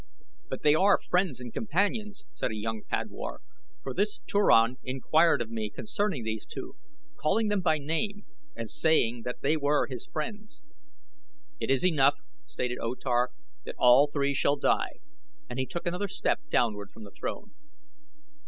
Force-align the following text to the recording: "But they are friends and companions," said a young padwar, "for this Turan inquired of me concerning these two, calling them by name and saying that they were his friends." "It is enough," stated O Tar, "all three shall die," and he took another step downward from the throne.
"But 0.49 0.63
they 0.63 0.73
are 0.73 0.99
friends 1.11 1.39
and 1.39 1.53
companions," 1.53 2.25
said 2.31 2.49
a 2.49 2.55
young 2.55 2.81
padwar, 2.89 3.39
"for 3.83 3.93
this 3.93 4.17
Turan 4.17 4.77
inquired 4.83 5.43
of 5.43 5.51
me 5.51 5.69
concerning 5.69 6.23
these 6.23 6.43
two, 6.47 6.75
calling 7.17 7.49
them 7.49 7.61
by 7.61 7.77
name 7.77 8.25
and 8.55 8.67
saying 8.67 9.21
that 9.25 9.41
they 9.43 9.55
were 9.55 9.85
his 9.85 10.07
friends." 10.07 10.59
"It 11.59 11.69
is 11.69 11.85
enough," 11.85 12.15
stated 12.47 12.79
O 12.81 12.95
Tar, 12.95 13.29
"all 13.77 14.07
three 14.07 14.33
shall 14.33 14.55
die," 14.55 14.93
and 15.47 15.59
he 15.59 15.67
took 15.67 15.85
another 15.85 16.07
step 16.07 16.39
downward 16.49 16.89
from 16.89 17.03
the 17.03 17.11
throne. 17.11 17.51